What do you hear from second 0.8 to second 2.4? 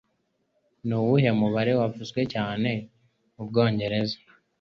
Nuwuhe mubare wavuzwe